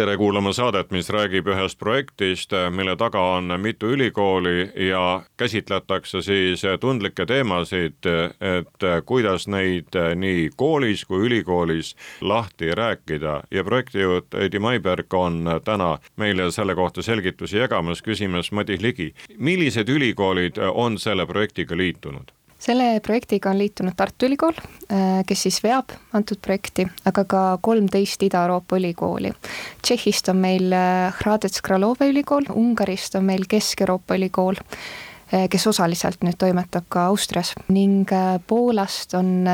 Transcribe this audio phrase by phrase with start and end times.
[0.00, 6.62] tere kuulama saadet, mis räägib ühest projektist, mille taga on mitu ülikooli ja käsitletakse siis
[6.80, 8.08] tundlikke teemasid,
[8.40, 15.98] et kuidas neid nii koolis kui ülikoolis lahti rääkida ja projektijuht Heidi Maiberg on täna
[16.16, 22.39] meile selle kohta selgitusi jagamas, küsimas Madis Ligi, millised ülikoolid on selle projektiga liitunud?
[22.60, 24.56] Selle projektiga on liitunud Tartu Ülikool,
[24.92, 29.32] äh, kes siis veab antud projekti, aga ka kolmteist Ida-Euroopa ülikooli.
[29.82, 34.60] Tšehhist on meil äh, Hradec Kralove ülikool, Ungarist on meil Kesk-Euroopa ülikool,
[35.32, 38.08] äh, kes osaliselt nüüd toimetab ka Austrias ning
[38.46, 39.48] Poolast on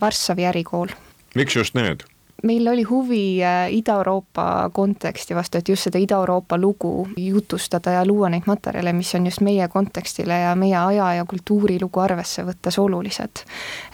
[0.00, 0.94] Varssavi ärikool.
[1.34, 2.06] miks just need?
[2.46, 8.30] Meil oli huvi äh, Ida-Euroopa konteksti vastu, et just seda Ida-Euroopa lugu jutustada ja luua
[8.30, 13.42] neid materjale, mis on just meie kontekstile ja meie aja ja kultuurilugu arvesse võttes olulised.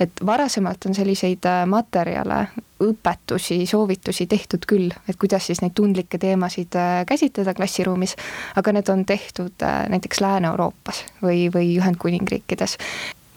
[0.00, 2.46] et varasemalt on selliseid äh, materjale,
[2.82, 8.16] õpetusi, soovitusi tehtud küll, et kuidas siis neid tundlikke teemasid äh, käsitleda klassiruumis,
[8.56, 12.76] aga need on tehtud näiteks Lääne-Euroopas või, või Ühendkuningriikides.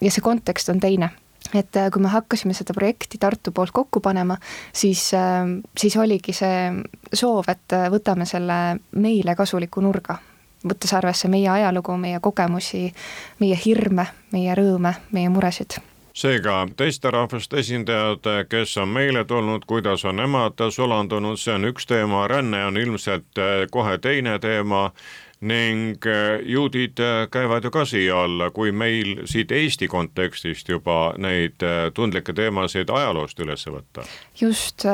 [0.01, 1.09] ja see kontekst on teine
[1.53, 4.37] et äh, kui me hakkasime seda projekti Tartu poolt kokku panema,
[4.73, 5.43] siis, äh,
[5.77, 6.69] siis oligi see
[7.13, 10.17] soov, et äh, võtame selle meile kasuliku nurga,
[10.65, 12.87] võttes arvesse meie ajalugu, meie kogemusi,
[13.39, 15.79] meie hirme, meie rõõme, meie muresid.
[16.15, 21.89] Seega teiste rahvuste esindajad, kes on meile tulnud, kuidas on nemad sulandunud, see on üks
[21.89, 24.85] teema, ränne on ilmselt kohe teine teema
[25.45, 31.13] ning äh, juudid äh, käivad ju ka siia alla, kui meil siit Eesti kontekstist juba
[31.21, 34.05] neid äh, tundlikke teemasid ajaloost üles võtta.
[34.41, 34.85] just,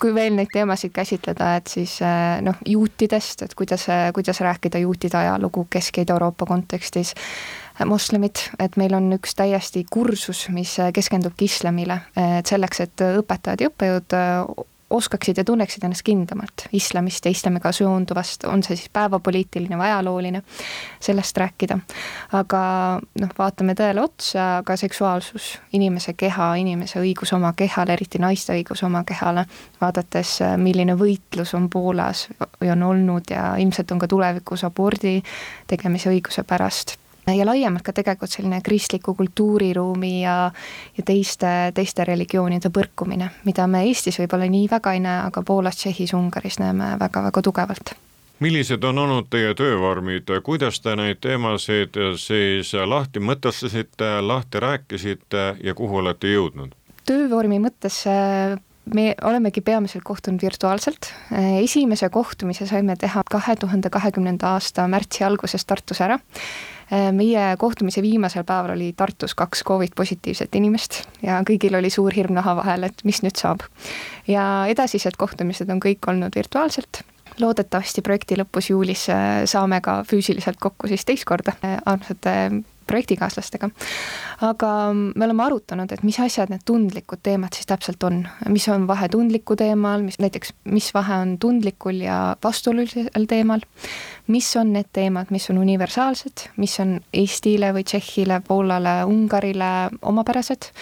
[0.00, 1.96] kui veel neid teemasid käsitleda, et siis
[2.44, 7.14] noh, juutidest, et kuidas, kuidas rääkida juutide ajalugu Kesk- ja Ida-Euroopa kontekstis
[7.88, 11.98] moslemid, et meil on üks täiesti kursus, mis keskendubki islamile,
[12.38, 14.18] et selleks, et õpetajad ja õppejõud
[14.94, 20.42] oskaksid ja tunneksid ennast kindlamalt islamist ja islamiga seonduvast, on see siis päevapoliitiline või ajalooline,
[21.02, 21.78] sellest rääkida.
[22.32, 22.62] aga
[23.20, 28.84] noh, vaatame tõele otsa, ka seksuaalsus, inimese keha, inimese õigus oma kehale, eriti naiste õigus
[28.86, 29.46] oma kehale,
[29.80, 32.28] vaadates, milline võitlus on Poolas
[32.60, 35.20] või on olnud ja ilmselt on ka tulevikus abordi
[35.70, 40.50] tegemise õiguse pärast ja laiemalt ka tegelikult selline kristliku kultuuriruumi ja,
[40.96, 45.80] ja teiste, teiste religioonide põrkumine, mida me Eestis võib-olla nii väga ei näe, aga Poolas,
[45.80, 47.94] Tšehhis, Ungaris näeme väga-väga tugevalt
[48.44, 55.74] millised on olnud teie töövormid, kuidas te neid teemasid siis lahti mõtestasite, lahti rääkisite ja
[55.74, 56.74] kuhu olete jõudnud?
[57.06, 58.02] töövormi mõttes
[58.94, 61.12] me olemegi peamiselt kohtunud virtuaalselt.
[61.62, 66.18] esimese kohtumise saime teha kahe tuhande kahekümnenda aasta märtsi alguses Tartus ära
[66.92, 72.12] Äh, meie kohtumise viimasel päeval oli Tartus kaks Covid positiivset inimest ja kõigil oli suur
[72.12, 73.64] hirm naha vahel, et mis nüüd saab.
[74.28, 77.00] ja edasised kohtumised on kõik olnud virtuaalselt
[77.40, 82.36] loodetavasti projekti lõpus juulis äh, saame ka füüsiliselt kokku siis teist korda äh, armsate
[82.86, 83.70] projektikaaslastega.
[84.44, 88.86] aga me oleme arutanud, et mis asjad need tundlikud teemad siis täpselt on, mis on
[88.86, 93.64] vahe tundliku teemal, mis näiteks, mis vahe on tundlikul ja vastuolulisel teemal,
[94.26, 100.72] mis on need teemad, mis on universaalsed, mis on Eestile või Tšehhile, Poolale, Ungarile omapärased?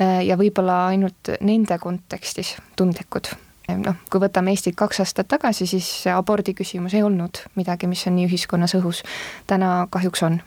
[0.00, 3.28] Ja võib-olla ainult nende kontekstis tundlikud.
[3.78, 8.16] Noh, kui võtame Eestit kaks aastat tagasi, siis abordi küsimus ei olnud midagi, mis on
[8.16, 9.02] nii ühiskonnas õhus.
[9.46, 10.40] täna kahjuks on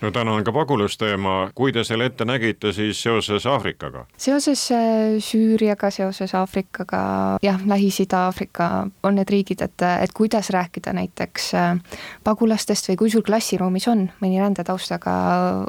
[0.00, 4.04] no täna on ka pagulasteema, kui te selle ette nägite, siis seoses Aafrikaga?
[4.16, 7.00] seoses äh, Süüriaga, seoses Aafrikaga,
[7.42, 8.68] jah, Lähis-Ida, Aafrika
[9.02, 14.06] on need riigid, et, et kuidas rääkida näiteks äh, pagulastest või kui sul klassiruumis on
[14.22, 15.16] mõni rändetaustaga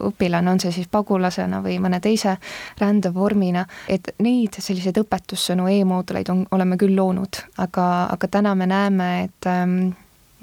[0.09, 2.37] õpilane, on see siis pagulasena või mõne teise
[2.79, 9.09] rändevormina, et neid selliseid õpetussõnu e-mooduleid on, oleme küll loonud, aga, aga täna me näeme,
[9.25, 9.91] et ähm,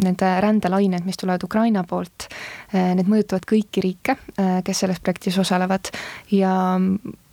[0.05, 2.29] need rändelained, mis tulevad Ukraina poolt,
[2.73, 5.93] eh, need mõjutavad kõiki riike, eh, kes selles projektis osalevad.
[6.31, 6.79] Ja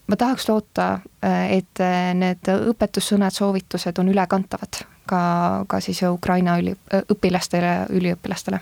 [0.08, 1.80] ma tahaks loota, et
[2.20, 5.22] need õpetussõnad, soovitused on ülekantavad ka,
[5.68, 8.60] ka siis Ukraina üli, õpilastele, üliõpilastele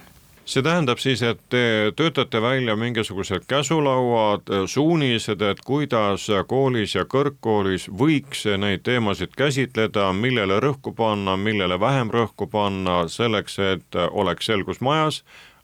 [0.51, 7.88] see tähendab siis, et te töötate välja mingisugused käsulauad, suunised, et kuidas koolis ja kõrgkoolis
[7.88, 14.81] võiks neid teemasid käsitleda, millele rõhku panna, millele vähem rõhku panna, selleks et oleks selgus
[14.81, 15.21] majas,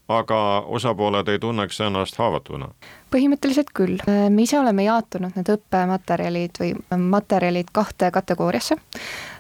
[0.08, 2.70] aga osapooled ei tunneks ennast haavatuna?
[3.12, 8.76] põhimõtteliselt küll, me ise oleme jaotanud need õppematerjalid või materjalid kahte kategooriasse.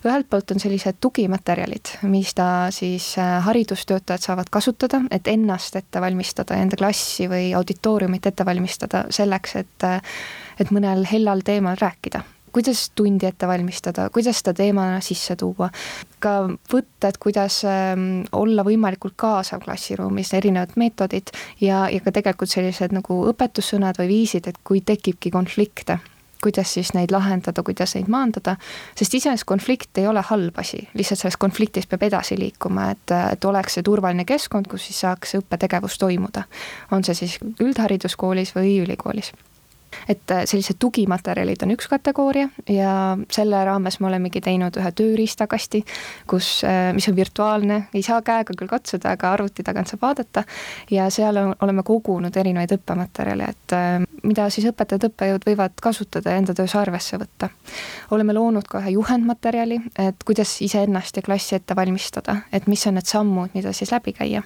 [0.06, 6.02] ühelt poolt on sellised tugimaterjalid, mis ta siis äh, haridustöötajad saavad kasutada, et ennast ette
[6.02, 10.02] valmistada, enda klassi või auditooriumit ette valmistada selleks, et äh,
[10.60, 15.70] et mõnel hellal teemal rääkida kuidas tundi ette valmistada, kuidas seda teemana sisse tuua,
[16.24, 16.36] ka
[16.72, 23.24] võtted, kuidas ähm, olla võimalikult kaasav klassiruumis, erinevad meetodid ja, ja ka tegelikult sellised nagu
[23.32, 26.00] õpetussõnad või viisid, et kui tekibki konflikte
[26.44, 28.56] kuidas siis neid lahendada, kuidas neid maandada,
[28.96, 33.46] sest iseenesest konflikt ei ole halb asi, lihtsalt selles konfliktis peab edasi liikuma, et, et
[33.50, 36.46] oleks see turvaline keskkond, kus siis saaks õppetegevus toimuda.
[36.92, 39.34] on see siis üldhariduskoolis või ülikoolis
[40.08, 42.92] et äh, sellised tugimaterjalid on üks kategooria ja
[43.32, 45.84] selle raames me olemegi teinud ühe tööriistakasti,
[46.30, 50.44] kus, äh, mis on virtuaalne, ei saa käega küll katsuda, aga arvuti tagant saab vaadata
[50.92, 56.34] ja seal on, oleme kogunud erinevaid õppematerjale, et äh, mida siis õpetajad, õppejõud võivad kasutada
[56.34, 57.50] ja enda töös arvesse võtta.
[58.12, 62.98] oleme loonud ka ühe juhendmaterjali, et kuidas iseennast ja klassi ette valmistada, et mis on
[63.00, 64.44] need sammud, mida siis läbi käia.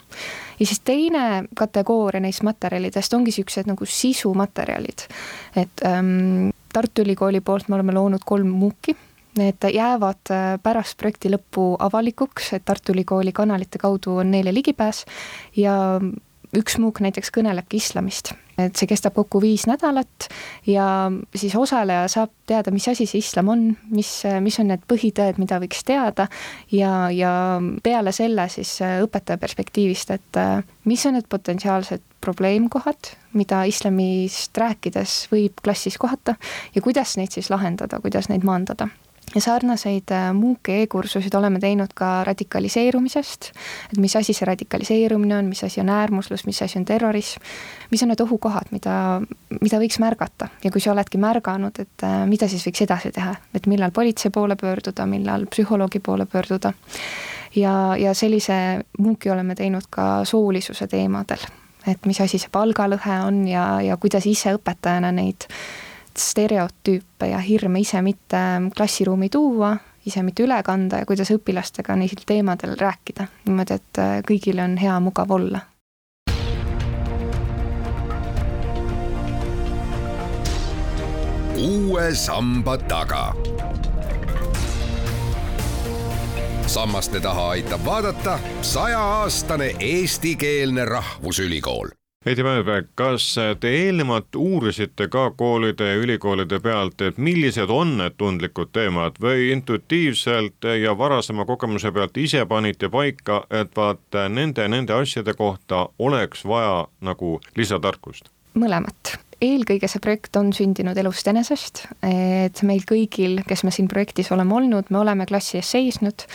[0.59, 5.07] ja siis teine kategooria neist materjalidest ongi niisugused nagu sisumaterjalid
[5.55, 8.95] et ähm, Tartu Ülikooli poolt me oleme loonud kolm MOOC-i,
[9.39, 15.05] need jäävad äh, pärast projekti lõppu avalikuks, et Tartu Ülikooli kanalite kaudu on neile ligipääs.
[15.55, 15.75] Ja
[16.57, 20.27] üks MOOC näiteks kõnelebki islamist, et see kestab kokku viis nädalat
[20.67, 20.85] ja
[21.35, 24.09] siis osaleja saab teada, mis asi see islam on, mis,
[24.43, 26.27] mis on need põhitõed, mida võiks teada.
[26.71, 27.33] Ja, ja
[27.83, 30.41] peale selle siis õpetaja perspektiivist, et
[30.91, 36.35] mis on need potentsiaalsed probleemkohad, mida islamist rääkides võib klassis kohata
[36.75, 38.89] ja kuidas neid siis lahendada, kuidas neid maandada.
[39.35, 43.45] Ja sarnaseid äh, MOOC-e e-kursusid oleme teinud ka radikaliseerumisest,
[43.93, 47.39] et mis asi see radikaliseerumine on, mis asi on äärmuslus, mis asi on terrorism,
[47.91, 48.95] mis on need ohukohad, mida,
[49.61, 50.49] mida võiks märgata.
[50.65, 54.33] Ja kui sa oledki märganud, et äh, mida siis võiks edasi teha, et millal politsei
[54.35, 56.73] poole pöörduda, millal psühholoogi poole pöörduda.
[57.55, 61.47] ja, ja sellise MOOC-i oleme teinud ka soolisuse teemadel,
[61.87, 65.47] et mis asi see palgalõhe on ja, ja kuidas ise õpetajana neid
[66.17, 68.41] stereotüüpe ja hirme ise mitte
[68.75, 69.73] klassiruumi tuua,
[70.05, 74.77] ise mitte üle kanda ja kuidas õpilastega neil teemadel rääkida, niimoodi, et äh, kõigil on
[74.81, 75.67] hea mugav olla.
[81.61, 83.35] uue samba taga.
[86.71, 91.87] Sammaste taha aitab vaadata sajaaastane eestikeelne rahvusülikool
[92.25, 98.13] Heidi Mäeberg, kas te eelnevalt uurisite ka koolide ja ülikoolide pealt, et millised on need
[98.17, 104.93] tundlikud teemad või intuitiivselt ja varasema kogemuse pealt ise panite paika, et vaat nende, nende
[104.93, 108.29] asjade kohta oleks vaja nagu lisatarkust?
[108.53, 114.31] mõlemat eelkõige see projekt on sündinud elust enesest, et meil kõigil, kes me siin projektis
[114.33, 116.27] oleme olnud, me oleme klassi ees seisnud,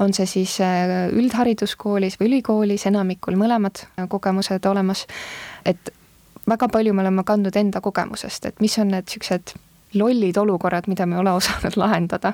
[0.00, 5.06] on see siis äh, üldhariduskoolis või ülikoolis, enamikul mõlemad kogemused olemas,
[5.64, 5.92] et
[6.48, 9.56] väga palju me oleme kandnud enda kogemusest, et mis on need niisugused
[9.96, 12.32] lollid olukorrad, mida me ei ole osanud lahendada.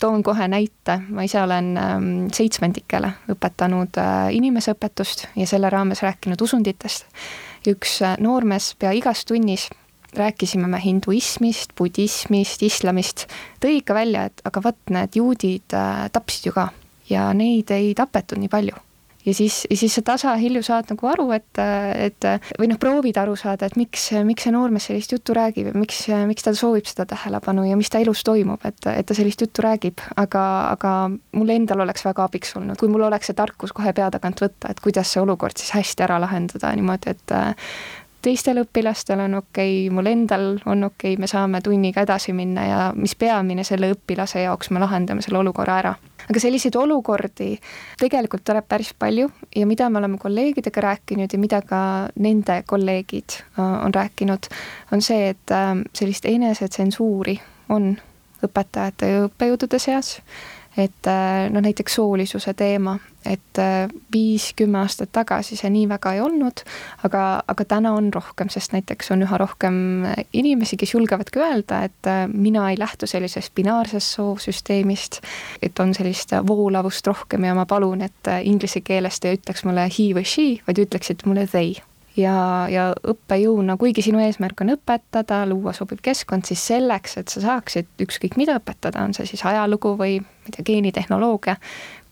[0.00, 6.40] toon kohe näite, ma ise olen ähm, seitsmendikele õpetanud äh, inimeseõpetust ja selle raames rääkinud
[6.40, 7.06] usunditest.
[7.68, 9.68] Üks äh, noormees pea igas tunnis
[10.16, 13.26] rääkisime me hinduismist, budismist, islamist,
[13.62, 16.70] tõi ikka välja, et aga vot, need juudid äh, tapsid ju ka
[17.10, 18.78] ja neid ei tapetud nii palju
[19.26, 22.28] ja siis, siis sa tasahilju saad nagu aru, et, et
[22.58, 26.02] või noh, proovid aru saada, et miks, miks see noormees sellist juttu räägib ja miks,
[26.30, 29.64] miks ta soovib seda tähelepanu ja mis ta elus toimub, et, et ta sellist juttu
[29.66, 30.94] räägib, aga, aga
[31.36, 34.72] mul endal oleks väga abiks olnud, kui mul oleks see tarkus kohe pea tagant võtta,
[34.72, 37.36] et kuidas see olukord siis hästi ära lahendada niimoodi, et
[38.22, 42.66] teistel õpilastel on okei okay,, mul endal on okei okay,, me saame tunniga edasi minna
[42.66, 45.94] ja mis peamine, selle õpilase jaoks me lahendame selle olukorra ära.
[46.30, 47.54] Aga selliseid olukordi
[47.98, 51.80] tegelikult tuleb päris palju ja mida me oleme kolleegidega rääkinud ja mida ka
[52.20, 54.50] nende kolleegid äh, on rääkinud,
[54.92, 57.38] on see, et äh, sellist enesetsensuuri
[57.70, 57.92] on
[58.44, 60.18] õpetajate ja õppejõudude seas
[60.76, 66.22] et äh, noh, näiteks soolisuse teema, et äh, viis-kümme aastat tagasi see nii väga ei
[66.22, 66.62] olnud,
[67.06, 69.80] aga, aga täna on rohkem, sest näiteks on üha rohkem
[70.32, 75.20] inimesi, kes julgevadki öelda, et äh, mina ei lähtu sellisest binaarsest soosüsteemist,
[75.62, 79.88] et on sellist voolavust rohkem ja ma palun, et inglise keeles te ei ütleks mulle
[79.90, 81.80] he või she, vaid ütleksite mulle they
[82.20, 87.42] ja, ja õppejõuna, kuigi sinu eesmärk on õpetada, luua sobiv keskkond, siis selleks, et sa
[87.44, 91.56] saaksid ükskõik mida õpetada, on see siis ajalugu või ma ei tea, geenitehnoloogia,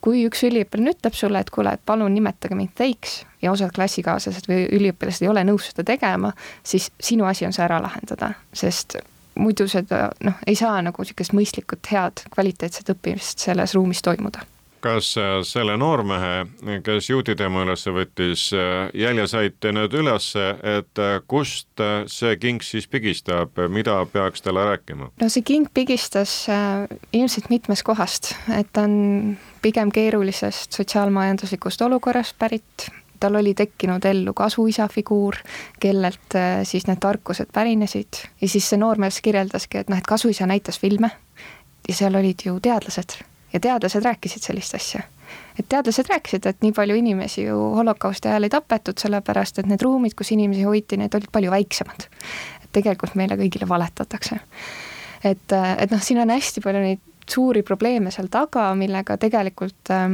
[0.04, 4.50] kui üks üliõpilane ütleb sulle, et kuule, et palun nimetage mind teiks ja osad klassikaaslased
[4.50, 8.98] või üliõpilased ei ole nõus seda tegema, siis sinu asi on see ära lahendada, sest
[9.38, 14.46] muidu seda noh, ei saa nagu niisugust mõistlikut, head, kvaliteetset õppimist selles ruumis toimuda
[14.80, 16.47] kas äh, selle noormehe,
[16.85, 22.62] kes juudi teema üles võttis, äh, jälje saite nüüd ülesse, et äh, kust see king
[22.64, 25.11] siis pigistab, mida peaks talle rääkima?
[25.20, 26.47] no see king pigistas
[27.12, 32.88] ilmselt mitmest kohast, et ta on pigem keerulisest sotsiaalmajanduslikust olukorrast pärit,
[33.20, 35.38] tal oli tekkinud ellu kasuisa figuur,
[35.80, 36.37] kellelt
[36.68, 38.20] siis need tarkused pärinesid.
[38.40, 41.11] Ja siis see noormees kirjeldaski, et noh, et kasuisa näitas filme.
[41.88, 43.16] Ja seal olid ju teadlased
[43.52, 45.00] ja teadlased rääkisid sellist asja.
[45.59, 49.83] et teadlased rääkisid, et nii palju inimesi ju holokausti ajal ei tapetud, sellepärast et need
[49.83, 52.09] ruumid, kus inimesi hoiti, need olid palju väiksemad.
[52.62, 54.40] et tegelikult meile kõigile valetatakse.
[55.25, 60.09] et, et noh, siin on hästi palju neid suuri probleeme seal taga, millega tegelikult äh,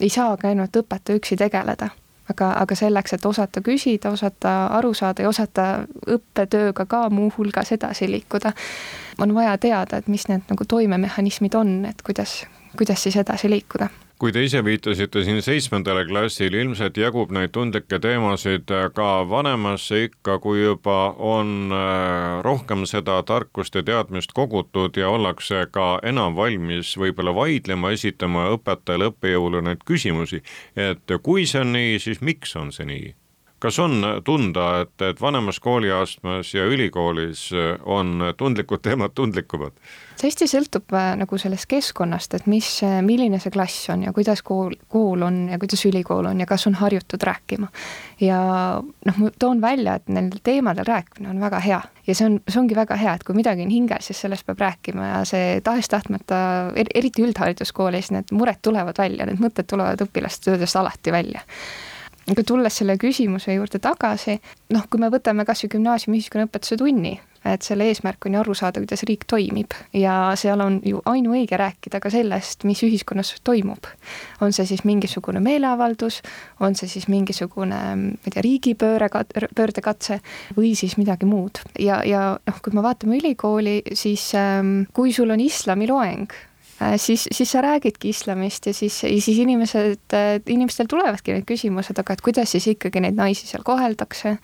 [0.00, 1.90] ei saagi ainult õpetaja üksi tegeleda
[2.30, 5.66] aga, aga selleks, et osata küsida, osata aru saada ja osata
[6.08, 8.54] õppetööga ka muuhulgas edasi liikuda,
[9.18, 12.44] on vaja teada, et mis need nagu toimemehhanismid on, et kuidas,
[12.76, 13.88] kuidas siis edasi liikuda
[14.18, 20.38] kui te ise viitasite siin seitsmendale klassile, ilmselt jagub neid tundlikke teemasid ka vanemasse ikka,
[20.44, 26.94] kui juba on äh, rohkem seda tarkust ja teadmist kogutud ja ollakse ka enam valmis
[27.00, 30.40] võib-olla vaidlema, esitama õpetajale, õppejõule neid küsimusi.
[30.76, 33.12] et kui see on nii, siis miks on see nii?
[33.64, 37.48] Kas on tunda, et, et vanemas kooliastmes ja ülikoolis
[37.88, 39.72] on tundlikud teemad tundlikumad?
[40.14, 44.12] see hästi sõltub äh, nagu sellest keskkonnast, et mis, äh, milline see klass on ja
[44.14, 47.68] kuidas kool, kool on ja kuidas ülikool on ja kas on harjutud rääkima.
[48.22, 48.38] ja
[48.80, 52.60] noh, ma toon välja, et nendel teemadel rääkimine on väga hea ja see on, see
[52.60, 56.38] ongi väga hea, et kui midagi on hinges, siis sellest peab rääkima ja see tahes-tahtmata,
[56.94, 61.42] eriti üldhariduskoolis, need mured tulevad välja, need mõtted tulevad õpilaste töödest alati välja
[62.30, 64.38] aga tulles selle küsimuse juurde tagasi,
[64.74, 67.14] noh, kui me võtame kas või gümnaasiumi ühiskonnaõpetuse tunni,
[67.44, 71.58] et selle eesmärk on ju aru saada, kuidas riik toimib ja seal on ju ainuõige
[71.60, 73.84] rääkida ka sellest, mis ühiskonnas toimub.
[74.40, 76.22] on see siis mingisugune meeleavaldus,
[76.60, 79.10] on see siis mingisugune, ma ei tea, riigipööre,
[79.54, 80.20] pöördekatse
[80.56, 85.30] või siis midagi muud ja, ja noh, kui me vaatame ülikooli, siis ähm, kui sul
[85.30, 86.32] on islamiloeng,
[86.96, 92.16] siis, siis sa räägidki islamist ja siis, siis inimesed, äh, inimestel tulevadki need küsimused, aga
[92.16, 94.36] et kuidas siis ikkagi neid naisi seal koheldakse.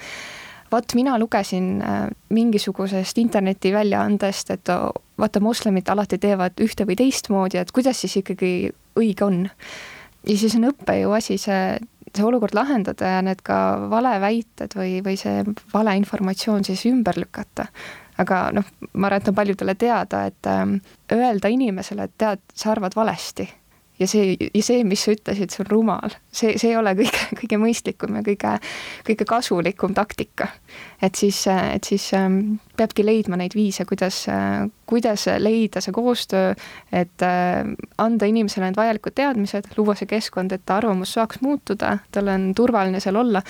[0.70, 4.68] vot mina lugesin äh, mingisugusest internetiväljaandest, et
[5.18, 9.48] vaata, moslemid alati teevad ühte või teistmoodi, et kuidas siis ikkagi õige on.
[10.26, 11.78] ja siis on õppejõu asi see,
[12.14, 13.56] see olukord lahendada ja need ka
[13.90, 15.42] valeväited või, või see
[15.74, 17.66] valeinformatsioon siis ümber lükata
[18.20, 20.78] aga noh, ma arvan, et on paljudele teada, et ähm,
[21.12, 23.48] öelda inimesele, et tead, sa arvad valesti
[24.00, 26.14] ja see, ja see, mis sa ütlesid, see on rumal.
[26.32, 28.54] see, see ei ole kõige, kõige mõistlikum ja kõige,
[29.06, 30.48] kõige kasulikum taktika.
[31.02, 34.22] et siis, et siis ähm, peabki leidma neid viise, kuidas,
[34.88, 36.54] kuidas leida see koostöö,
[36.92, 41.98] et äh, anda inimesele need vajalikud teadmised, luua see keskkond, et ta arvamus saaks muutuda,
[42.12, 43.44] tal on turvaline seal olla,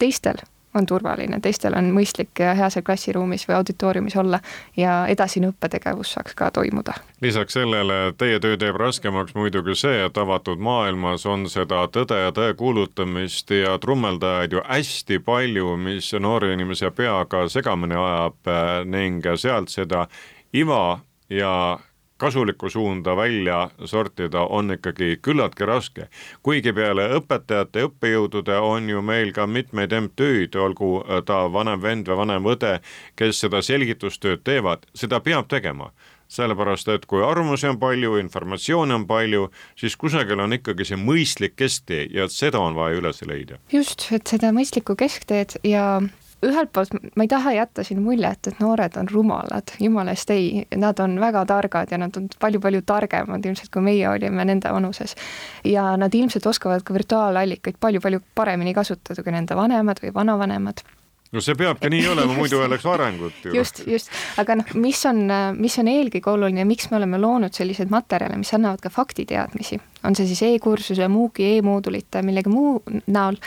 [0.00, 0.40] teistel
[0.74, 4.40] on turvaline, teistel on mõistlik ja hea seal klassiruumis või auditooriumis olla
[4.76, 6.94] ja edasine õppetegevus saaks ka toimuda.
[7.20, 12.32] lisaks sellele teie töö teeb raskemaks muidugi see, et avatud maailmas on seda tõde ja
[12.32, 19.26] tõe kuulutamist ja trummeldajaid ju hästi palju, mis noore inimese peaga segamini ajab eh, ning
[19.36, 20.06] sealt seda
[20.52, 21.00] iva
[21.30, 21.78] ja
[22.20, 26.08] kasulikku suunda välja sortida on ikkagi küllaltki raske.
[26.42, 30.92] kuigi peale õpetajate, õppejõudude on ju meil ka mitmeid MTÜ-d, olgu
[31.26, 32.78] ta vanem vend või vanem õde,
[33.16, 35.90] kes seda selgitustööd teevad, seda peab tegema
[36.30, 39.48] sellepärast, et kui arvamusi on palju, informatsiooni on palju,
[39.78, 43.58] siis kusagil on ikkagi see mõistlik kesktee ja seda on vaja üles leida.
[43.72, 46.00] just, et seda mõistlikku keskteed ja
[46.46, 50.64] ühelt poolt ma ei taha jätta siin muljet, et noored on rumalad, jumala eest ei,
[50.76, 55.16] nad on väga targad ja nad on palju-palju targemad ilmselt, kui meie olime nende vanuses.
[55.64, 60.84] ja nad ilmselt oskavad ka virtuaalallikaid palju-palju paremini kasutada kui nende vanemad või vanavanemad
[61.30, 63.52] no see peabki nii olema, muidu ei oleks arengut ju.
[63.54, 64.10] just, just,
[64.40, 65.22] aga noh, mis on,
[65.58, 70.18] mis on eelkõige oluline, miks me oleme loonud selliseid materjale, mis annavad ka faktiteadmisi, on
[70.18, 72.80] see siis e-kursuse, Moogi e, e-moodulite, millegi muu
[73.14, 73.38] näol,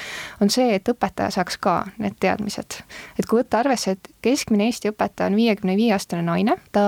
[0.43, 2.79] on see, et õpetaja saaks ka need teadmised.
[3.19, 6.85] et kui võtta arvesse, et keskmine Eesti õpetaja on viiekümne viie aastane naine, ta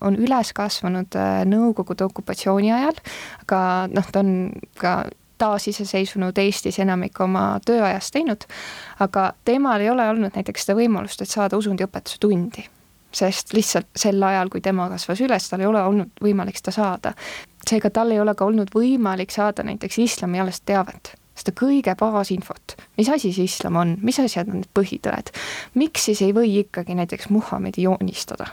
[0.00, 2.96] on üles kasvanud äh, Nõukogude okupatsiooni ajal,
[3.44, 3.60] aga
[3.92, 4.36] noh, ta on
[4.80, 4.98] ka
[5.38, 8.48] taasiseseisvunud Eestis enamik oma tööajast teinud,
[9.00, 12.66] aga temal ei ole olnud näiteks seda võimalust, et saada usundiõpetuse tundi
[13.12, 17.14] sest lihtsalt sel ajal, kui tema kasvas üles, tal ei ole olnud võimalik seda saada.
[17.68, 23.10] seega tal ei ole ka olnud võimalik saada näiteks islamialast teavet seda kõige baasinfot, mis
[23.12, 25.32] asi see islam on, mis asjad on need põhitõed,
[25.78, 28.52] miks siis ei või ikkagi näiteks Muhamedi joonistada?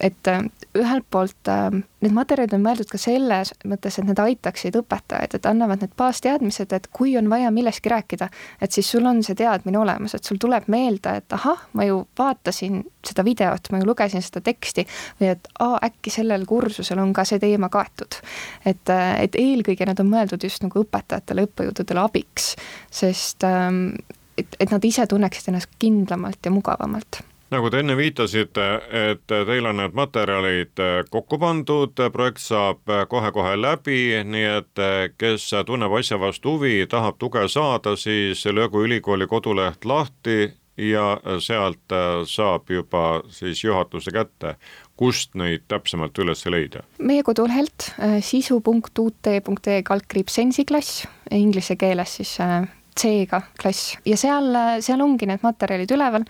[0.00, 0.42] et äh,
[0.74, 1.70] ühelt poolt äh,
[2.02, 6.72] need materjalid on mõeldud ka selles mõttes, et need aitaksid õpetajaid, et annavad need baasteadmised,
[6.74, 8.28] et kui on vaja millestki rääkida,
[8.62, 12.02] et siis sul on see teadmine olemas, et sul tuleb meelde, et ahah, ma ju
[12.18, 14.86] vaatasin seda videot, ma ju lugesin seda teksti
[15.20, 18.18] või et aa, äkki sellel kursusel on ka see teema kaetud.
[18.66, 22.54] et, äh, et eelkõige nad on mõeldud just nagu õpetajatele, õppejõududele abiks,
[22.90, 23.96] sest ähm,
[24.38, 27.22] et, et nad ise tunneksid ennast kindlamalt ja mugavamalt.
[27.52, 30.80] Nagu te enne viitasite, et teil on need materjalid
[31.12, 34.82] kokku pandud, projekt saab kohe-kohe läbi, nii et
[35.20, 40.48] kes tunneb asja vastu huvi, tahab tuge saada, siis löögu ülikooli koduleht lahti
[40.80, 41.92] ja sealt
[42.24, 44.56] saab juba siis juhatuse kätte
[45.02, 46.86] kust neid täpsemalt üles leida?
[47.02, 52.62] meie kodulehelt äh, sisu.ut.ee kaldkriips sensiklass, inglise keeles siis äh,
[52.98, 54.52] C-ga klass ja seal,
[54.84, 56.26] seal ongi need materjalid üleval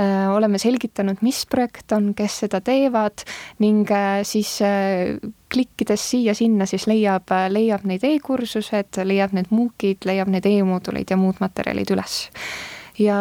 [0.00, 3.24] Äh, oleme selgitanud, mis projekt on, kes seda teevad
[3.60, 5.18] ning äh, siis äh,
[5.52, 11.42] klikkides siia-sinna siis leiab, leiab neid e-kursused, leiab need MOOC-id, leiab need e-moodulid ja muud
[11.42, 12.20] materjalid üles.
[13.02, 13.18] ja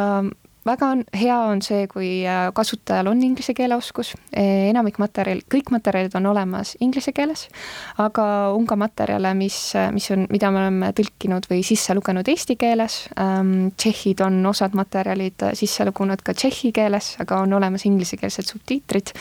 [0.70, 5.42] väga on, hea on see, kui äh, kasutajal on inglise keele oskus, e, enamik materjal,
[5.52, 7.48] kõik materjalid on olemas inglise keeles,
[8.02, 9.58] aga on ka materjale, mis,
[9.96, 14.78] mis on, mida me oleme tõlkinud või sisse lugenud eesti keeles, ähm, tšehhid on osad
[14.78, 19.14] materjalid sisse lugenud ka tšehhi keeles, aga on olemas inglisekeelsed subtiitrid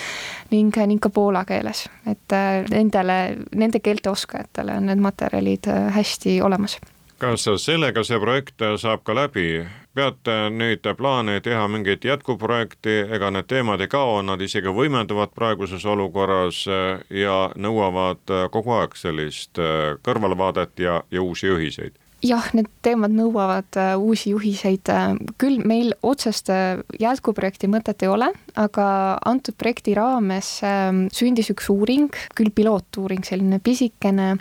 [0.52, 3.19] ning, ning ka poola keeles, et äh, nendele,
[3.57, 6.78] nende keelte oskajatele on need materjalid äh, hästi olemas.
[7.19, 9.64] Kas sellega see projekt saab ka läbi,
[9.99, 15.85] peate nüüd plaani teha mingit jätkuprojekti, ega need teemad ei kao, nad isegi võimenduvad praeguses
[15.85, 16.64] olukorras
[17.11, 19.59] ja nõuavad kogu aeg sellist
[20.07, 21.99] kõrvalvaadet ja, ja uusi juhiseid.
[22.19, 28.11] Jah, need teemad nõuavad äh, uusi juhiseid, äh, küll meil otsest äh, jätkuprojekti mõtet ei
[28.11, 28.88] ole, aga
[29.29, 34.33] antud projekti raames ähm, sündis üks uuring, küll pilootuuring, selline pisikene,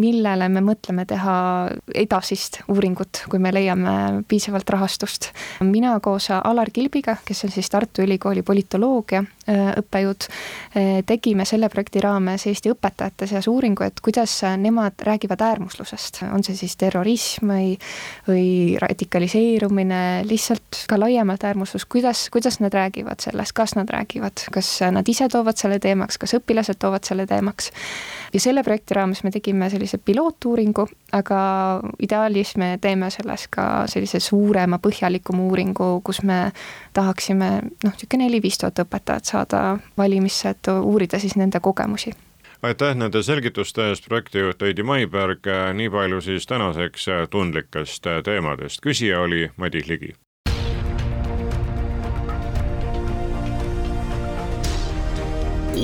[0.00, 1.36] millele me mõtleme teha
[1.94, 5.30] edasist uuringut, kui me leiame piisavalt rahastust.
[5.66, 10.26] mina koos Alar Kilbiga, kes on siis Tartu Ülikooli politoloogia õppejõud,
[11.06, 16.58] tegime selle projekti raames Eesti õpetajate seas uuringu, et kuidas nemad räägivad äärmuslusest, on see
[16.58, 17.74] siis terrorism, või,
[18.28, 24.68] või radikaliseerumine, lihtsalt ka laiemalt äärmuslus, kuidas, kuidas nad räägivad sellest, kas nad räägivad, kas
[24.96, 27.70] nad ise toovad selle teemaks, kas õpilased toovad selle teemaks.
[28.32, 31.40] ja selle projekti raames me tegime sellise pilootuuringu, aga
[32.00, 36.40] ideaalis me teeme selles ka sellise suurema, põhjalikuma uuringu, kus me
[36.96, 37.50] tahaksime
[37.84, 39.62] noh, niisugune neli-viis tuhat õpetajat saada
[39.98, 42.14] valimisse, et uurida siis nende kogemusi
[42.62, 49.48] aitäh nende selgituste eest, projektijuht Heidi Maiberg, nii palju siis tänaseks tundlikest teemadest, küsija oli
[49.56, 50.12] Madis Ligi.